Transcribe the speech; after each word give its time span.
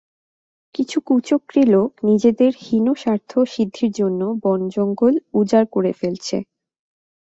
কিছু 0.75 0.97
কুচক্রী 1.07 1.63
লোক 1.73 1.89
নিজেদের 2.03 2.51
হীন 2.63 2.85
স্বার্থ 2.95 3.31
সিদ্ধির 3.53 3.91
জন্য 3.99 4.21
বন-জঙ্গল 4.43 5.13
উজাড় 5.39 5.67
করে 5.71 5.91
ফেলছে। 5.99 6.37